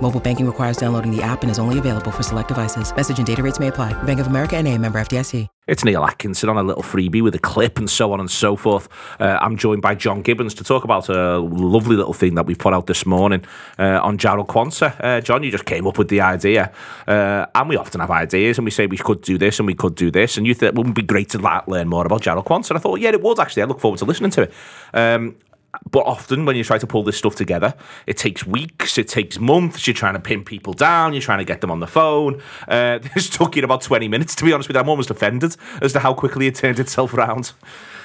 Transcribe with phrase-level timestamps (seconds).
[0.00, 2.94] Mobile banking requires downloading the app and is only available for select devices.
[2.94, 4.00] Message and data rates may apply.
[4.04, 5.48] Bank of America and a member FDIC.
[5.66, 8.54] It's Neil Atkinson on a little freebie with a clip and so on and so
[8.54, 8.88] forth.
[9.18, 12.54] Uh, I'm joined by John Gibbons to talk about a lovely little thing that we
[12.54, 13.44] put out this morning
[13.76, 14.94] uh, on Jarell Quansah.
[15.00, 16.72] Uh, John, you just came up with the idea,
[17.08, 19.74] uh, and we often have ideas, and we say we could do this and we
[19.74, 22.44] could do this, and you thought it wouldn't be great to learn more about Jarell
[22.44, 22.70] Quansah.
[22.70, 23.64] And I thought, yeah, it would actually.
[23.64, 24.52] I look forward to listening to it.
[24.94, 25.34] Um,
[25.90, 27.74] but often when you try to pull this stuff together,
[28.06, 29.86] it takes weeks, it takes months.
[29.86, 32.42] You're trying to pin people down, you're trying to get them on the phone.
[32.68, 34.80] Uh, this took you about 20 minutes, to be honest with you.
[34.80, 37.52] I'm almost offended as to how quickly it turned itself around.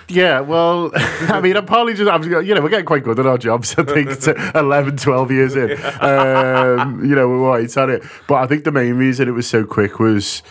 [0.08, 3.26] Yeah, well, I mean, I'm probably just, I'm, you know, we're getting quite good at
[3.26, 3.76] our jobs.
[3.78, 5.72] I think it's 11, 12 years in.
[6.02, 8.04] Um, you know, we're right at it.
[8.28, 10.44] But I think the main reason it was so quick was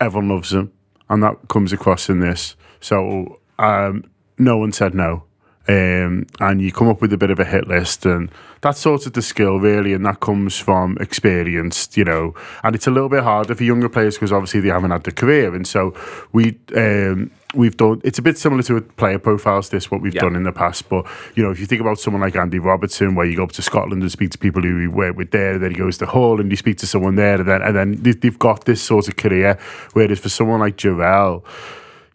[0.00, 0.72] everyone loves them,
[1.08, 2.56] And that comes across in this.
[2.80, 4.04] So um,
[4.38, 5.24] no one said no
[5.66, 9.06] um, and you come up with a bit of a hit list, and that's sort
[9.06, 12.34] of the skill, really, and that comes from experience, you know.
[12.62, 15.12] And it's a little bit harder for younger players because obviously they haven't had the
[15.12, 15.94] career, and so
[16.32, 16.58] we.
[16.76, 20.22] Um, we've done it's a bit similar to a player profiles this what we've yeah.
[20.22, 23.14] done in the past but you know if you think about someone like Andy Robertson
[23.14, 25.56] where you go up to Scotland and speak to people who he worked with there
[25.56, 28.02] then he goes to Hull and you speak to someone there and then and then
[28.02, 29.56] they've got this sort of career
[29.92, 31.44] whereas for someone like Jarell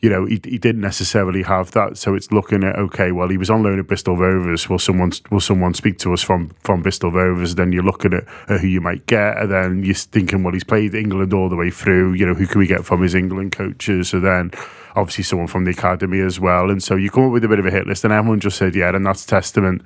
[0.02, 1.98] you know, he, he didn't necessarily have that.
[1.98, 4.70] So it's looking at okay, well, he was on loan at Bristol Rovers.
[4.70, 7.56] Will someone will someone speak to us from from Bristol Rovers?
[7.56, 10.64] Then you're looking at, at who you might get, and then you're thinking, well, he's
[10.64, 12.14] played England all the way through.
[12.14, 14.14] You know, who can we get from his England coaches?
[14.14, 14.52] And then
[14.96, 16.70] obviously someone from the academy as well.
[16.70, 18.58] And so you come up with a bit of a hit list, and everyone just
[18.58, 19.81] said, yeah, and that's testament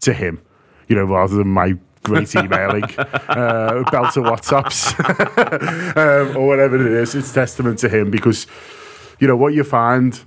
[0.00, 0.40] to him.
[0.88, 4.98] You know, rather than my great emailing, uh, belt of WhatsApps,
[6.30, 7.14] um, or whatever it is.
[7.14, 8.48] It's testament to him because
[9.22, 10.20] you know what you find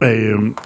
[0.00, 0.56] um,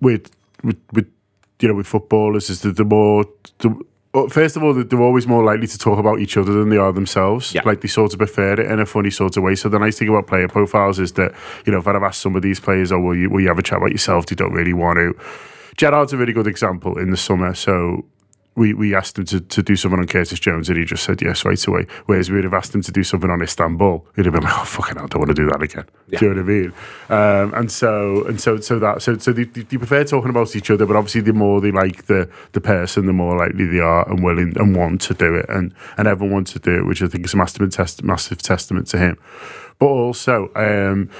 [0.00, 0.30] with,
[0.62, 1.12] with with
[1.60, 3.26] you know with footballers is that the more
[3.58, 6.78] the, first of all, they're always more likely to talk about each other than they
[6.78, 7.54] are themselves.
[7.54, 7.60] Yeah.
[7.66, 9.56] Like they sort of prefer it in a funny sort of way.
[9.56, 11.34] So the nice thing about player profiles is that
[11.66, 13.48] you know if I'd have asked some of these players, "Oh, will you will you
[13.48, 15.14] have a chat about yourself?" They don't really want to.
[15.76, 17.52] Gerrard's a really good example in the summer.
[17.52, 18.06] So
[18.56, 21.20] we, we asked him to, to do something on Curtis Jones and he just said
[21.20, 21.86] yes right away.
[22.06, 24.64] Whereas we'd have asked him to do something on Istanbul, he'd have been like, oh
[24.64, 25.86] fucking hell, I don't want to do that again.
[26.08, 26.18] Yeah.
[26.18, 26.72] Do you know what I mean?
[27.08, 30.70] Um, and so and so so that so so they, they prefer talking about each
[30.70, 34.08] other, but obviously the more they like the the person, the more likely they are
[34.08, 37.02] and willing and want to do it, and and everyone wants to do it, which
[37.02, 39.18] I think is a massive test, massive testament to him.
[39.78, 41.10] But also, um,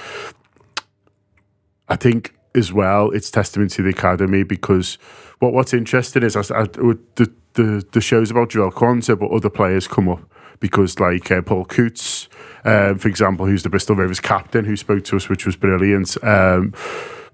[1.88, 4.98] I think as well, it's testament to the academy because
[5.44, 9.50] what what's interesting is I, I, the, the the shows about Jarell Quansah, but other
[9.50, 10.22] players come up
[10.60, 12.28] because like uh, Paul Coutts,
[12.64, 16.16] um, for example, who's the Bristol Rovers captain, who spoke to us, which was brilliant.
[16.24, 16.72] Um,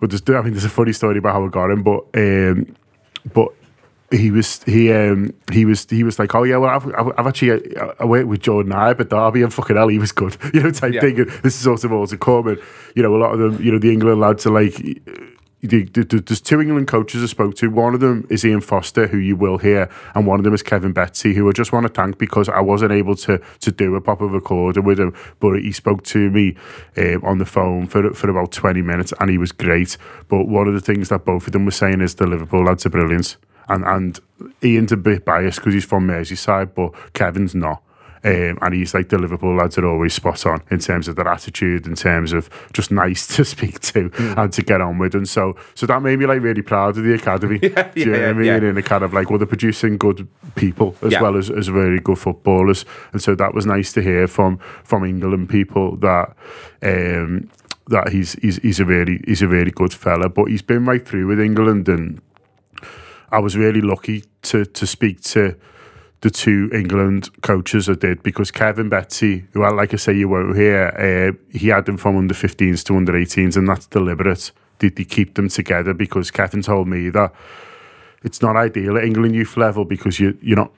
[0.00, 2.74] but there's, I mean, there's a funny story about how I got him, but um,
[3.32, 3.48] but
[4.10, 7.76] he was he um he was he was like oh yeah well I've, I've actually
[7.76, 10.64] uh, I worked with Jordan Ibe at Derby and fucking hell he was good you
[10.64, 11.00] know type yeah.
[11.00, 12.58] thing and this is sort of all to come and
[12.96, 14.74] you know a lot of them you know the England lads are like
[15.62, 17.68] there's two England coaches I spoke to.
[17.68, 20.62] One of them is Ian Foster, who you will hear, and one of them is
[20.62, 23.94] Kevin Betsy, who I just want to thank because I wasn't able to to do
[23.94, 26.56] a proper recording with him, but he spoke to me
[26.96, 29.98] um, on the phone for for about 20 minutes, and he was great.
[30.28, 32.86] But one of the things that both of them were saying is the Liverpool lads
[32.86, 33.36] are brilliant,
[33.68, 34.18] and and
[34.64, 37.82] Ian's a bit biased because he's from Merseyside, but Kevin's not.
[38.22, 41.28] Um, and he's like the Liverpool lads are always spot on in terms of their
[41.28, 44.36] attitude, in terms of just nice to speak to mm.
[44.36, 45.14] and to get on with.
[45.14, 47.58] And so, so that made me like really proud of the academy.
[47.62, 48.46] yeah, Do you know what I mean?
[48.46, 48.56] Yeah.
[48.56, 51.22] And a kind of like, well, they're producing good people as yeah.
[51.22, 52.84] well as, as very good footballers.
[53.12, 56.34] And so that was nice to hear from from England people that.
[56.82, 57.50] Um,
[57.88, 61.04] that he's, he's he's a really he's a really good fella, but he's been right
[61.04, 62.22] through with England, and
[63.32, 65.56] I was really lucky to to speak to
[66.20, 70.28] the two England coaches I did because Kevin Betsy, who I like I say you
[70.28, 74.52] won't hear, uh, he had them from under 15s to under 18s, and that's deliberate.
[74.78, 75.94] Did they keep them together?
[75.94, 77.32] Because Kevin told me that
[78.22, 80.72] it's not ideal at England youth level because you you're not.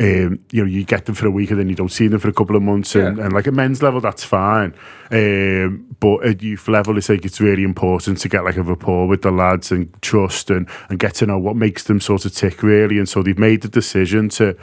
[0.00, 2.18] Um, you know, you get them for a week and then you don't see them
[2.18, 3.24] for a couple of months, and, Yeah.
[3.24, 4.74] and like at men's level, that's fine.
[5.12, 9.06] Um, but at youth level, it's like it's really important to get like a rapport
[9.06, 12.34] with the lads and trust and and get to know what makes them sort of
[12.34, 12.98] tick really.
[12.98, 14.56] And so they've made the decision to.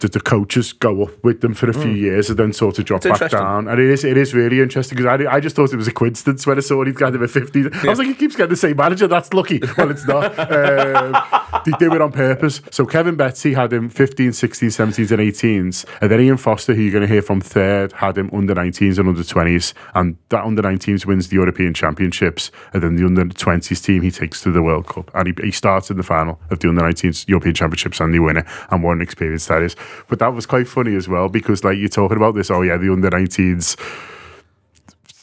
[0.00, 2.84] That the coaches go up with them for a few years and then sort of
[2.84, 5.72] drop back down, and it is it is really interesting because I, I just thought
[5.72, 7.64] it was a coincidence when I saw he'd got him at 50.
[7.72, 9.08] I was like, he keeps getting the same manager.
[9.08, 9.60] That's lucky.
[9.76, 10.38] Well, it's not.
[10.38, 12.60] um, they do it on purpose.
[12.70, 16.82] So Kevin Betsy had him 15, 16, 17s, and 18s, and then Ian Foster, who
[16.82, 20.44] you're going to hear from third, had him under 19s and under 20s, and that
[20.44, 24.52] under 19s wins the European Championships, and then the under 20s team he takes to
[24.52, 27.54] the World Cup, and he, he starts in the final of the under 19s European
[27.54, 28.46] Championships, and they win it.
[28.70, 29.74] And what an experience that is.
[30.08, 32.76] But that was quite funny as well because like you're talking about this, oh yeah,
[32.76, 33.76] the under 19s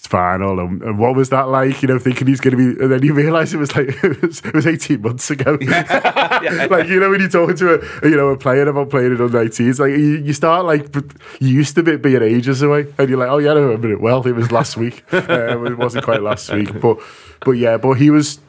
[0.06, 1.81] final and, and what was that like?
[1.81, 4.21] You know thinking he's going to be and then you realise it was like it
[4.21, 5.57] was, it was 18 months ago.
[6.69, 9.21] Like you know when you're talking to a you know a player about playing in
[9.21, 10.94] under 19s like you, you start like
[11.39, 14.01] you used to be being ages away and you're like oh yeah I remember it
[14.01, 14.25] well.
[14.25, 15.03] It was last week.
[15.12, 16.97] Uh, it wasn't quite last week but
[17.41, 18.39] but yeah but he was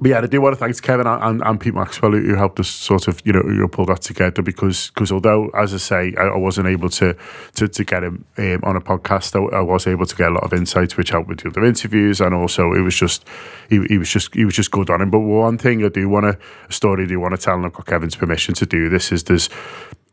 [0.00, 2.68] but yeah, I do want to thank Kevin and, and, Pete Maxwell who, helped us
[2.68, 6.36] sort of you know, pull that together because because although as I say I, I
[6.36, 7.16] wasn't able to
[7.54, 10.34] to, to get him um, on a podcast, I, I was able to get a
[10.34, 13.24] lot of insights which helped with the other interviews and also it was just
[13.68, 15.10] he, he was just he was just good on him.
[15.10, 17.66] But one thing I do want to a story I do want to tell and
[17.66, 19.48] I've got Kevin's permission to do this is there's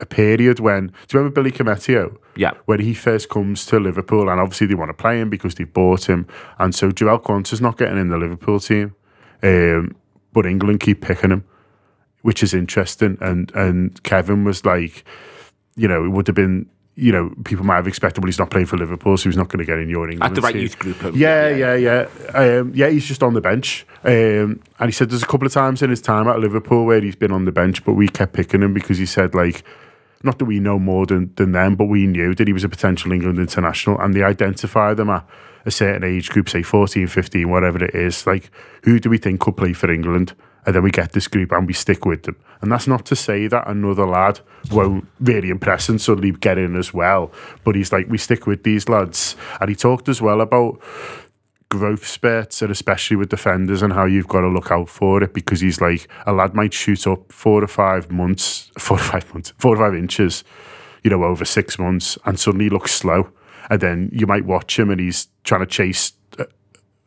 [0.01, 2.17] a period when do you remember Billy Koumetio?
[2.37, 2.51] Yeah.
[2.65, 5.71] when he first comes to Liverpool, and obviously they want to play him because they've
[5.71, 6.27] bought him,
[6.59, 8.93] and so Jarell Quansah's not getting in the Liverpool team,
[9.43, 9.95] um,
[10.33, 11.43] but England keep picking him,
[12.21, 13.17] which is interesting.
[13.21, 15.03] And and Kevin was like,
[15.75, 16.67] you know, it would have been.
[16.97, 19.49] You know, people might have expected, well, he's not playing for Liverpool, so he's not
[19.49, 20.61] going to get in your England At the right team.
[20.61, 21.03] youth group.
[21.03, 22.07] um, Yeah, yeah, yeah.
[22.33, 23.85] Um, yeah, he's just on the bench.
[24.05, 27.01] Um, and he said there's a couple of times in his time at Liverpool where
[27.01, 29.65] he's been on the bench, but we kept picking him because he said, like,
[30.25, 32.69] not that we know more than, than them, but we knew that he was a
[32.69, 35.25] potential England international and they identify them at
[35.65, 38.27] a certain age group, say 14, 15, whatever it is.
[38.27, 38.51] Like,
[38.83, 40.33] who do we think could play for England?
[40.65, 42.35] And then we get this group and we stick with them.
[42.61, 44.39] And that's not to say that another lad
[44.71, 47.31] won't really impress and suddenly get in as well.
[47.63, 49.35] But he's like, we stick with these lads.
[49.61, 50.81] And he talked as well about
[51.69, 55.33] growth spurts and especially with defenders and how you've got to look out for it
[55.33, 59.33] because he's like a lad might shoot up four or five months four or five
[59.33, 60.43] months four or five inches
[61.03, 63.29] you know over six months and suddenly looks slow
[63.69, 66.13] and then you might watch him and he's trying to chase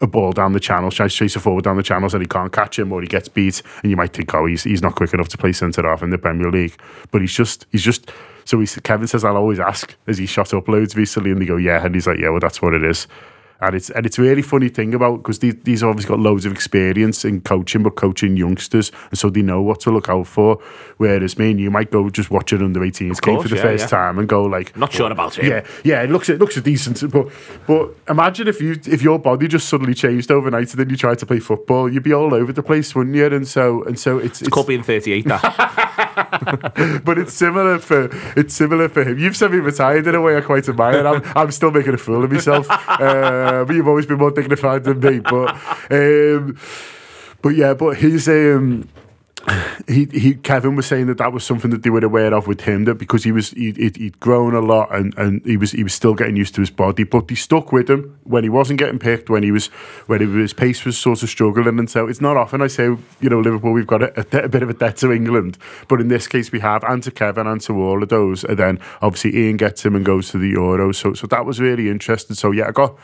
[0.01, 2.29] a- ball down the channels, tries to chase a forward down the channels and he
[2.29, 4.95] can't catch him or he gets beat and you might think, oh, he's, he's not
[4.95, 6.79] quick enough to play centre half in the Premier League.
[7.11, 8.11] But he's just, he's just,
[8.45, 11.33] so he's, Kevin says, I'll always ask, has he shot up loads recently?
[11.33, 11.85] And they go, yeah.
[11.85, 13.09] And he's like, yeah, well, that's what it is.
[13.61, 16.45] And it's and it's a really funny thing about because these, these obviously got loads
[16.45, 20.29] of experience in coaching, but coaching youngsters, and so they know what to look out
[20.29, 20.63] for.
[20.99, 23.63] Whereas me and you might go just watch an under 18s game for the yeah,
[23.63, 23.99] first yeah.
[23.99, 25.45] time and go like, Not sure about it.
[25.45, 27.29] yeah, yeah, it looks it looks a decent, but
[27.67, 31.19] but imagine if you if your body just suddenly changed overnight and then you tried
[31.19, 33.27] to play football, you'd be all over the place, wouldn't you?
[33.27, 35.95] And so and so it's, it's Could be in 38, that.
[37.05, 39.19] but it's similar for it's similar for him.
[39.19, 41.07] You've said semi-retired in a way I quite admire.
[41.07, 44.85] I'm I'm still making a fool of myself, uh, but you've always been more dignified
[44.85, 45.21] than me.
[45.21, 45.55] But
[45.91, 46.59] um,
[47.43, 48.89] but yeah, but his um.
[49.89, 52.61] He, he Kevin was saying that that was something that they were aware of with
[52.61, 55.83] him that because he was he, he'd, grown a lot and, and he was he
[55.83, 58.79] was still getting used to his body but he stuck with him when he wasn't
[58.79, 59.69] getting picked when he was
[60.07, 61.79] when his pace was sort of struggling.
[61.79, 64.45] And so it's not often I say you know Liverpool we've got a, a, de-
[64.45, 65.57] a bit of a debt to England
[65.89, 68.45] but in this case we have and to Kevin and to all of those.
[68.45, 70.93] And then obviously Ian gets him and goes to the Euro.
[70.93, 72.37] So so that was really interesting.
[72.37, 72.95] So yeah I got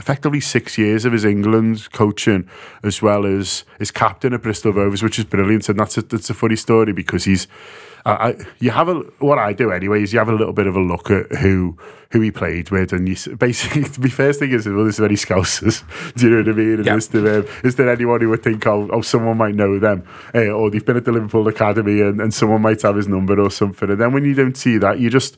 [0.00, 2.48] effectively six years of his England coaching
[2.82, 5.68] as well as his captain at Bristol Rovers, which is brilliant.
[5.68, 7.46] And that's a, that's a funny story because he's.
[8.06, 10.66] I, I, you have a what I do anyway is you have a little bit
[10.66, 11.76] of a look at who
[12.12, 15.82] who he played with, and you basically the first thing is well, there's any Scousers.
[16.16, 16.74] Do you know what I mean?
[16.78, 16.96] And Yeah.
[16.96, 20.04] is, there, um, is there anyone who would think oh, oh someone might know them,
[20.34, 23.38] uh, or they've been at the Liverpool academy and, and someone might have his number
[23.40, 23.90] or something.
[23.90, 25.36] And then when you don't see that, you just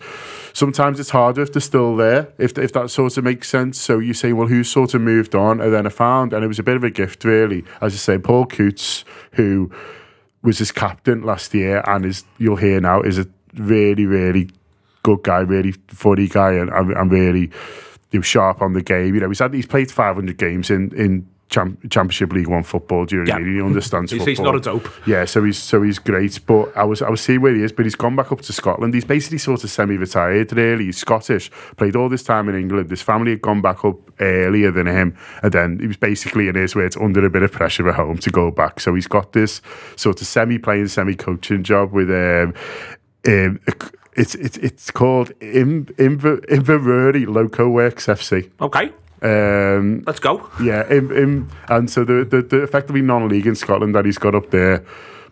[0.55, 3.81] sometimes it's harder if they're still there, if if that sort of makes sense.
[3.81, 5.61] So you say, well, who's sort of moved on?
[5.61, 7.65] And then I found, and it was a bit of a gift, really.
[7.83, 9.71] As I say, Paul Coutts, who
[10.43, 14.51] was his captain last year, and is you'll hear now is a really, really
[15.03, 17.51] good guy, really funny guy, and, and, really
[18.11, 19.15] he was sharp on the game.
[19.15, 23.05] You know, he's had he's played 500 games in in champ, Championship League One football.
[23.05, 23.45] Do you know I Yeah.
[23.45, 23.55] mean?
[23.57, 24.31] He understands He's, football.
[24.31, 24.89] he's not a dope.
[25.07, 26.41] Yeah, so he's so he's great.
[26.47, 28.53] But I was I was seeing where he is, but he's gone back up to
[28.53, 28.95] Scotland.
[28.95, 30.53] He's basically sort of semi-retired.
[30.53, 31.51] Really, he's Scottish.
[31.77, 32.91] Played all this time in England.
[32.91, 36.55] His family had gone back up earlier than him, and then he was basically in
[36.55, 38.81] his words under a bit of pressure at home to go back.
[38.81, 39.61] So he's got this
[39.97, 42.55] sort of semi-playing, semi-coaching job with um,
[43.27, 43.61] um
[44.15, 48.51] it's it's it's called Inver, Inverurie Loco Works FC.
[48.61, 48.91] Okay,
[49.23, 50.49] Um, let's go.
[50.63, 54.35] yeah, him, him, and so the, the, the effectively non-league in Scotland that he's got
[54.35, 54.85] up there.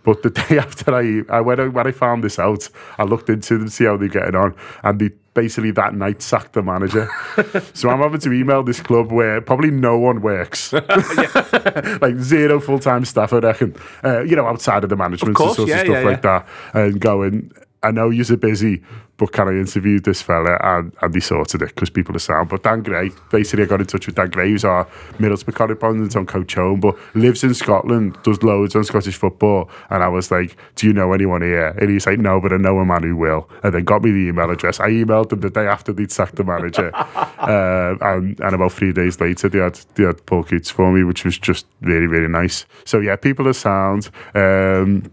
[0.03, 2.69] But the day after I, I when I when I found this out,
[2.99, 6.23] I looked into them to see how they're getting on, and they basically that night
[6.23, 7.09] sacked the manager.
[7.75, 12.79] so I'm having to email this club where probably no one works, like zero full
[12.79, 13.77] time staff, I reckon.
[14.05, 16.23] Uh, you know, outside of the management of course, and yeah, of stuff yeah, like
[16.23, 17.53] that, and going.
[17.83, 18.83] I know you're busy,
[19.17, 20.59] but can I interview this fella?
[20.63, 22.51] And, and they sorted it because people are sound.
[22.51, 24.85] But Dan Gray, basically, I got in touch with Dan Gray, who's our
[25.19, 29.71] Middlesbrough correspondent on Coach Home, but lives in Scotland, does loads on Scottish football.
[29.89, 31.69] And I was like, Do you know anyone here?
[31.69, 33.49] And he's like, No, but I know a man who will.
[33.63, 34.79] And then got me the email address.
[34.79, 36.91] I emailed them the day after they'd sacked the manager.
[36.95, 41.03] uh, and, and about three days later, they had, they had Paul Coutts for me,
[41.03, 42.67] which was just really, really nice.
[42.85, 44.11] So, yeah, people are sound.
[44.35, 45.11] Um,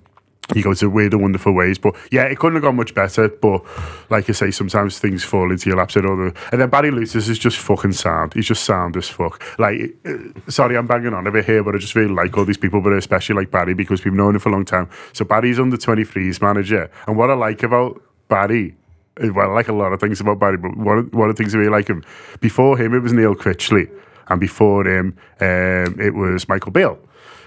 [0.56, 1.77] you goes to weird and wonderful ways.
[1.77, 3.27] But yeah, it couldn't have gone much better.
[3.27, 3.63] But
[4.10, 6.34] like I say, sometimes things fall into your laps and other.
[6.51, 8.34] And then Barry Lewtas is just fucking sound.
[8.34, 9.42] He's just sound as fuck.
[9.60, 10.18] Like, uh,
[10.50, 12.82] sorry, I'm banging on a bit here, but I just really like all these people,
[12.82, 14.89] but especially like Barry because we've known him for a long time.
[15.13, 16.89] So Barry's under 23s manager.
[17.08, 18.75] And what I like about Barry
[19.22, 21.36] uh, well, I like a lot of things about Barry, but one of, one of
[21.36, 22.04] the things I really like him,
[22.39, 23.89] before him, it was Neil Critchley,
[24.27, 27.00] and before him, um, it was Michael Beale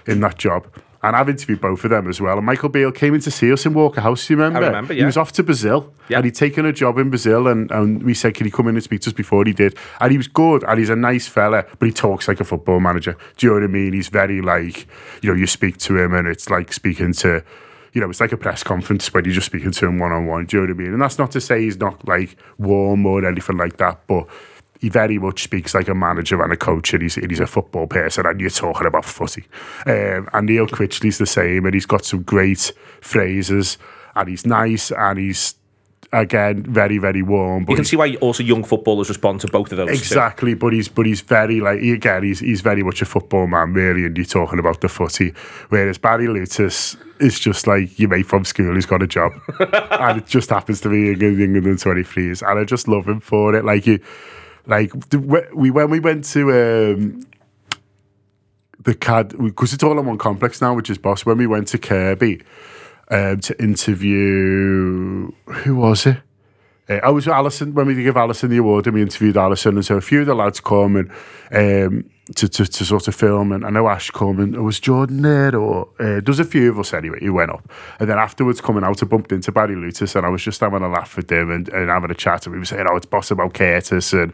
[0.05, 0.67] in that job.
[1.03, 2.37] And I've interviewed both of them as well.
[2.37, 4.63] And Michael Beale came in to see us in Walker House, you remember?
[4.63, 4.99] I remember, yeah.
[4.99, 6.17] He was off to Brazil, Yeah.
[6.17, 8.75] and he'd taken a job in Brazil, and, and we said, can he come in
[8.75, 9.75] and speak to us before he did?
[9.99, 12.79] And he was good, and he's a nice fella, but he talks like a football
[12.79, 13.17] manager.
[13.37, 13.93] Do you know what I mean?
[13.93, 14.85] He's very like,
[15.23, 17.43] you know, you speak to him, and it's like speaking to
[17.93, 20.25] you know, it's like a press conference when you're just speaking to him one on
[20.25, 20.45] one.
[20.45, 20.93] Do you know what I mean?
[20.93, 24.27] And that's not to say he's not like warm or anything like that, but
[24.81, 27.45] he very much speaks like a manager and a coach, and he's, and he's a
[27.47, 29.45] football person, and you're talking about footy.
[29.85, 33.77] Um, and Neil Critchley's the same, and he's got some great phrases,
[34.15, 35.55] and he's nice, and he's
[36.13, 37.65] again very very warm.
[37.69, 39.89] You can see why also young footballers respond to both of those.
[39.91, 43.47] Exactly, but he's but he's very like he- again he's he's very much a football
[43.47, 45.33] man really, and you're talking about the footy.
[45.69, 50.17] Whereas Barry Lewtas is just like your mate from school who's got a job, and
[50.17, 53.19] it just happens to be in England in twenty threes, and I just love him
[53.19, 53.63] for it.
[53.63, 53.99] Like you,
[54.65, 54.91] like
[55.53, 56.51] we when we went to.
[56.51, 57.25] Um,
[58.83, 61.25] the CAD because it's all in one complex now, which is Boss.
[61.25, 62.41] When we went to Kirkby
[63.09, 66.17] um, to interview, who was it?
[66.91, 69.85] Uh, I was Alisson when we give Alisson the award, and we interviewed Alisson, and
[69.85, 71.09] so a few of the lads come and
[71.51, 74.79] um, to, to to sort of film, and I know Ash come, and it was
[74.79, 78.17] Jordan there, or uh, there's a few of us anyway who went up, and then
[78.17, 81.15] afterwards coming out, I bumped into Barry Lewtas, and I was just having a laugh
[81.15, 83.53] with him and, and having a chat, and we were saying, oh, it's boss about
[83.53, 84.33] Curtis, and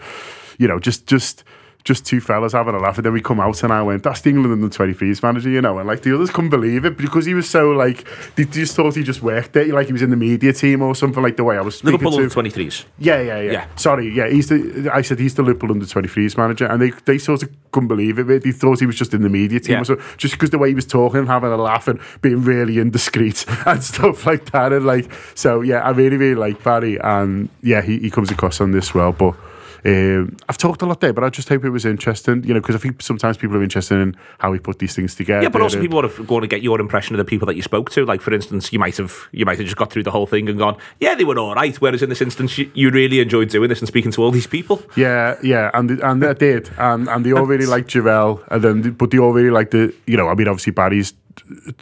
[0.57, 1.43] you know, just just
[1.87, 4.21] just two fellas having a laugh, and then we come out and I went, "That's
[4.21, 7.25] the England under 23s manager," you know, and like the others couldn't believe it because
[7.25, 10.09] he was so like they just thought he just worked there, like he was in
[10.09, 12.17] the media team or something like the way I was speaking Liverpool to.
[12.17, 12.85] under twenty threes.
[12.99, 13.65] Yeah, yeah, yeah, Yeah.
[13.77, 14.27] Sorry, yeah.
[14.29, 14.89] He's the.
[14.93, 18.19] I said he's the Liverpool under 23s manager, and they they sort of couldn't believe
[18.19, 18.43] it.
[18.43, 19.81] They thought he was just in the media team, Yeah.
[19.81, 22.43] or so, just because the way he was talking and having a laugh and being
[22.43, 24.73] really indiscreet and stuff like that.
[24.73, 28.59] And like, so yeah, I really really like Barry, and yeah, he, he comes across
[28.59, 29.35] on this well, but.
[29.87, 32.59] Um, I've talked a lot there, but I just hope it was interesting, you know,
[32.59, 35.43] because I think sometimes people are interested in how we put these things together.
[35.43, 37.55] Yeah, but also and- people are going to get your impression of the people that
[37.55, 38.05] you spoke to.
[38.05, 40.49] Like, for instance, you might have you might have just got through the whole thing
[40.49, 41.73] and gone, yeah, they were all right.
[41.77, 44.47] Whereas in this instance, you, you really enjoyed doing this and speaking to all these
[44.47, 44.81] people.
[44.97, 48.91] Yeah, yeah, and and they did, and and they all really liked Jarell, and then
[48.91, 51.13] but they all really liked the, you know, I mean, obviously Barry's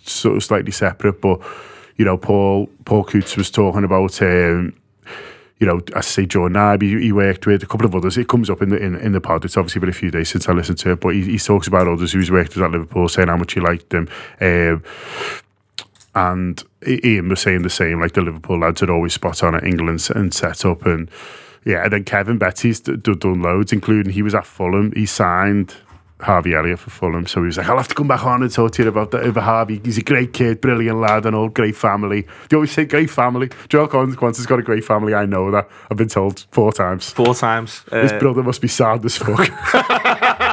[0.04, 1.42] sort of slightly separate, but
[1.98, 4.22] you know, Paul Paul Coutts was talking about.
[4.22, 4.74] Um,
[5.60, 8.18] you know, I say Joe Nab, he, he worked with a couple of others.
[8.18, 9.46] It comes up in the in, in the pod.
[9.46, 11.68] It's obviously been a few days since I listened to it, but he, he talks
[11.68, 14.10] about others who's worked with at Liverpool, saying how much he liked them.
[14.42, 14.84] Um,
[16.14, 19.64] and Ian was saying the same, like the Liverpool lads are always spot on at
[19.64, 20.86] England and set up.
[20.86, 21.10] And
[21.66, 24.92] yeah, and then Kevin Betsy's done loads, including he was at Fulham.
[24.94, 25.76] He signed
[26.22, 27.26] Harvey Elliott for Fulham.
[27.28, 29.12] So he was like, I'll have to come back on and talk to you about
[29.12, 29.82] that over Harvey.
[29.84, 32.26] He's a great kid, brilliant lad, and all great family.
[32.50, 33.50] They always say great family.
[33.70, 35.14] Joel Quance has got a great family.
[35.14, 35.70] I know that.
[35.92, 37.10] I've been told four times.
[37.12, 37.84] Four times.
[37.92, 39.50] His Uh, brother must be sad as fuck.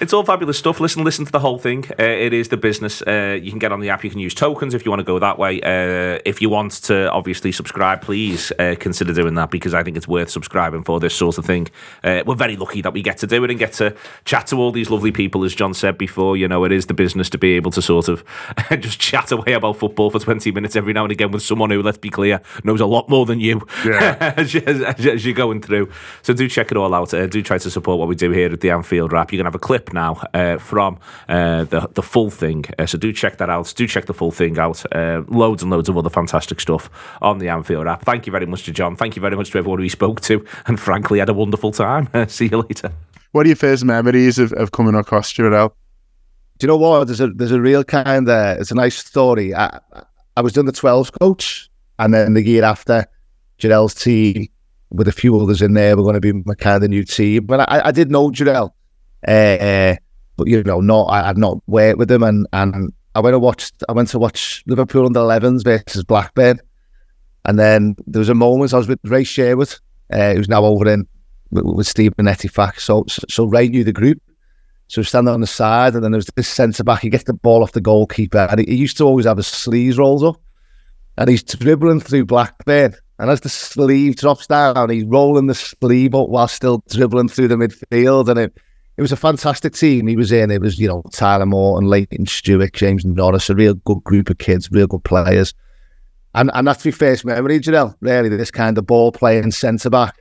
[0.00, 0.80] it's all fabulous stuff.
[0.80, 1.84] Listen, listen to the whole thing.
[1.98, 3.02] Uh, it is the business.
[3.02, 4.04] Uh, you can get on the app.
[4.04, 5.60] You can use tokens if you want to go that way.
[5.60, 8.02] Uh, if you want to, obviously subscribe.
[8.02, 11.44] Please uh, consider doing that because I think it's worth subscribing for this sort of
[11.44, 11.68] thing.
[12.02, 14.56] Uh, we're very lucky that we get to do it and get to chat to
[14.56, 15.44] all these lovely people.
[15.44, 18.08] As John said before, you know, it is the business to be able to sort
[18.08, 18.24] of
[18.80, 21.82] just chat away about football for twenty minutes every now and again with someone who,
[21.82, 24.34] let's be clear, knows a lot more than you Yeah.
[24.36, 25.90] as, as you're going through.
[26.22, 27.12] So do check it all out.
[27.14, 29.32] Uh, do try to support what we do here at the Anfield Wrap.
[29.32, 30.98] You're gonna have a clip now uh, from
[31.28, 32.64] uh, the the full thing.
[32.78, 33.72] Uh, so do check that out.
[33.76, 34.84] Do check the full thing out.
[34.94, 36.90] Uh, loads and loads of other fantastic stuff
[37.22, 38.04] on the Anfield Wrap.
[38.04, 38.96] Thank you very much to John.
[38.96, 40.44] Thank you very much to everyone we spoke to.
[40.66, 42.08] And frankly, had a wonderful time.
[42.28, 42.92] See you later.
[43.32, 45.72] What are your first memories of, of coming across Jarell?
[46.58, 47.06] Do you know what?
[47.06, 48.58] There's a there's a real kind there.
[48.60, 49.54] it's a nice story.
[49.54, 49.80] I
[50.36, 53.06] I was doing the 12s coach, and then the year after,
[53.58, 54.48] Jarell's team
[54.94, 57.46] with a few others in there we're going to be my kind of new team.
[57.46, 58.70] But I, I did know Jarell,
[59.26, 59.96] uh,
[60.36, 63.38] but you know, not I had not worked with him, and and I went to
[63.38, 66.60] watch I went to watch Liverpool under 11s versus Blackburn,
[67.44, 69.74] and then there was a moment I was with Ray Sherwood,
[70.12, 71.06] uh, who's now over in
[71.50, 72.80] with, with Stephen Ettifaq.
[72.80, 74.20] So so Ray knew the group.
[74.88, 77.00] So standing on the side, and then there's this centre back.
[77.00, 79.46] He gets the ball off the goalkeeper, and he, he used to always have his
[79.46, 80.36] sleeves rolled up,
[81.16, 82.94] and he's dribbling through Blackburn.
[83.18, 87.48] And as the sleeve drops down, he's rolling the sleeve up while still dribbling through
[87.48, 88.28] the midfield.
[88.28, 88.58] And it,
[88.96, 90.50] it was a fantastic team he was in.
[90.50, 94.38] It was, you know, Tyler Morton, Layton Stewart, James Norris, a real good group of
[94.38, 95.54] kids, real good players.
[96.34, 100.16] And and that's my first memory, Jarell, really, this kind of ball playing centre back.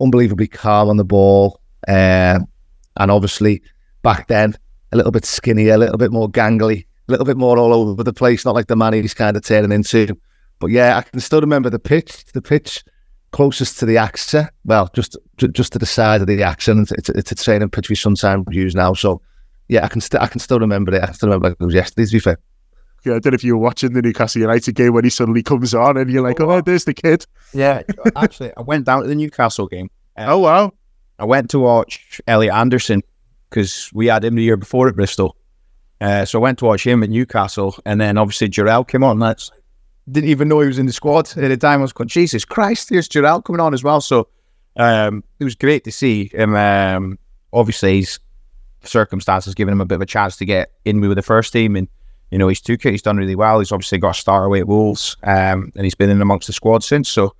[0.00, 1.60] Unbelievably calm on the ball.
[1.86, 2.48] Um,
[2.96, 3.62] and obviously,
[4.02, 4.54] back then,
[4.92, 8.02] a little bit skinnier, a little bit more gangly, a little bit more all over
[8.02, 10.16] the place, not like the man he's kind of turning into.
[10.60, 12.84] But yeah, I can still remember the pitch, the pitch
[13.32, 16.68] closest to the AXA, well, just ju- just to the side of the AXA.
[16.72, 18.94] and It's, it's a training pitch we sometimes use now.
[18.94, 19.20] So
[19.68, 21.02] yeah, I can still I can still remember it.
[21.02, 22.38] I still remember like it was yesterday, to be fair.
[23.04, 25.42] Yeah, I don't know if you were watching the Newcastle United game when he suddenly
[25.42, 27.26] comes on and you're like, oh, there's the kid.
[27.52, 27.82] Yeah,
[28.16, 29.90] actually, I went down to the Newcastle game.
[30.16, 30.72] Uh, Oh, wow.
[31.18, 33.02] I went to watch Elliot Anderson
[33.50, 35.36] because we had him the year before at Bristol.
[36.00, 39.18] Uh, so I went to watch him at Newcastle, and then obviously Jarell came on.
[39.18, 39.50] That's
[40.10, 41.80] didn't even know he was in the squad at the time.
[41.80, 44.00] I was going, Jesus Christ, there's Jarell coming on as well.
[44.00, 44.28] So
[44.76, 46.54] um, it was great to see him.
[46.54, 47.18] Um,
[47.52, 48.18] obviously, his
[48.82, 51.76] circumstances giving him a bit of a chance to get in with the first team,
[51.76, 51.88] and
[52.30, 52.90] you know he's took it.
[52.90, 53.58] He's done really well.
[53.58, 56.52] He's obviously got a star away at Wolves, um, and he's been in amongst the
[56.52, 57.08] squad since.
[57.08, 57.34] So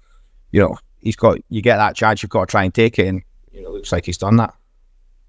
[0.52, 3.06] you know he's got you get that chance, you've got to try and take it,
[3.06, 4.54] and you know, it looks like he's done that.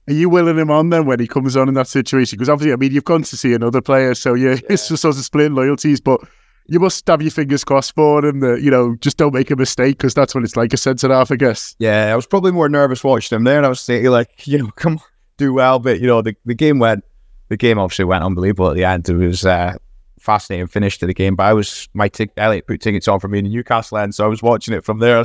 [0.07, 2.37] Are you willing him on then when he comes on in that situation?
[2.37, 5.17] Because obviously, I mean, you've gone to see another player, so you're it's just sort
[5.17, 6.21] of splitting loyalties, but
[6.67, 9.55] you must have your fingers crossed for him that, you know, just don't make a
[9.55, 11.75] mistake because that's what it's like a centre half, I guess.
[11.79, 14.57] Yeah, I was probably more nervous watching him there, and I was thinking like, you
[14.57, 15.03] know, come on,
[15.37, 17.03] do well, but you know, the, the game went,
[17.49, 19.07] the game obviously went unbelievable at the end.
[19.07, 19.75] It was uh,
[20.19, 23.27] fascinating finish to the game, but I was my tic- Elliot put tickets on for
[23.27, 25.23] me in Newcastle end, so I was watching it from there.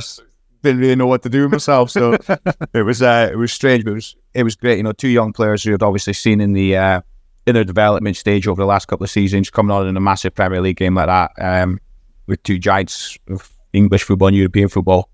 [0.63, 2.13] Didn't really know what to do with myself, so
[2.73, 4.77] it was uh, it was strange, but it was it was great.
[4.77, 7.01] You know, two young players who had obviously seen in the uh,
[7.47, 10.35] in their development stage over the last couple of seasons, coming on in a massive
[10.35, 11.79] Premier League game like that, um,
[12.27, 15.09] with two giants of English football and European football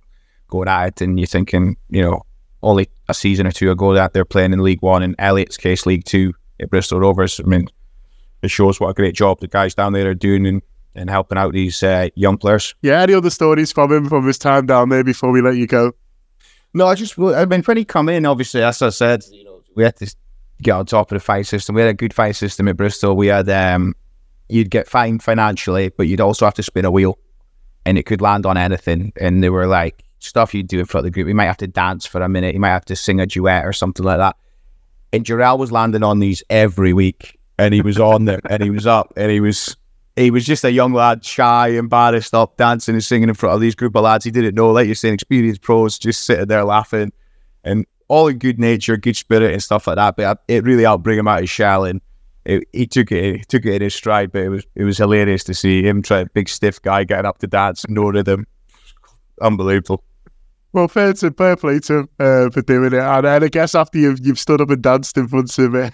[0.48, 2.24] going at it, and you're thinking, you know,
[2.64, 5.86] only a season or two ago that they're playing in League One, in Elliot's case,
[5.86, 7.40] League Two at Bristol Rovers.
[7.40, 7.68] I mean,
[8.42, 10.62] it shows what a great job the guys down there are doing and,
[10.96, 12.76] and helping out these uh, young players.
[12.82, 15.68] Yeah, any other stories from him from his time down there before we let you
[15.68, 15.94] go?
[16.74, 19.62] No, I just, I mean, when he come in, obviously, as I said, you know,
[19.76, 20.16] we had to
[20.62, 21.76] get on top of the fight system.
[21.76, 23.16] We had a good fight system at Bristol.
[23.16, 23.96] We had, um,
[24.50, 27.18] you'd get fined financially, but you'd also have to spin a wheel
[27.86, 29.14] and it could land on anything.
[29.20, 31.28] And they were like stuff you'd do in front of the group.
[31.28, 32.54] You might have to dance for a minute.
[32.54, 34.36] You might have to sing a duet or something like that.
[35.14, 38.70] And Jarell was landing on these every week and he was on there and he
[38.70, 39.76] was up and he was
[40.16, 43.62] he was just a young lad, shy, embarrassed, up dancing and singing in front of
[43.62, 46.66] these group of lads he didn't know, like you're saying, experienced pros, just sitting there
[46.66, 47.14] laughing
[47.64, 50.16] and all in good nature, good spirit and stuff like that.
[50.16, 52.02] But it really helped bring him out of his shell and
[52.46, 54.32] it, he took it, he took it in his stride.
[54.32, 57.26] But it was it was hilarious to see him try, a big stiff guy getting
[57.26, 58.48] up to dance, no rhythm,
[59.42, 60.04] unbelievable.
[60.74, 63.74] Well, fair to fair play to him uh, for doing it, and, and I guess
[63.74, 65.90] after you've you've stood up and danced in front of uh,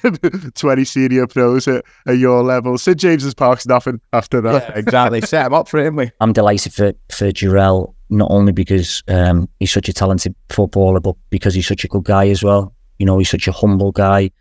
[0.56, 4.70] twenty senior pros at, at your level, St James's Park's nothing after that.
[4.70, 5.22] Yeah, exactly.
[5.22, 6.12] Set him up for it, didn't we?
[6.20, 11.16] I'm delighted for for Jarell, not only because um, he's such a talented footballer, but
[11.30, 12.74] because he's such a good guy as well.
[13.00, 14.32] You know, he's such a humble guy.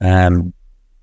[0.00, 0.52] Um,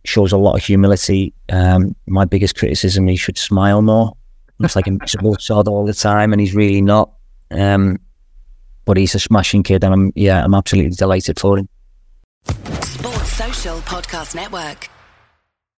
[0.03, 1.33] shows a lot of humility.
[1.49, 4.15] Um, my biggest criticism: he should smile more.
[4.59, 7.11] Looks like a miserable sod all the time, and he's really not.
[7.49, 7.97] Um,
[8.85, 11.69] but he's a smashing kid, and I'm yeah, I'm absolutely delighted for him.
[12.45, 14.89] Sports Official Podcast Network.